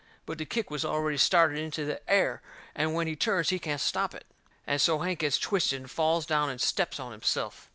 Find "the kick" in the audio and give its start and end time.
0.39-0.71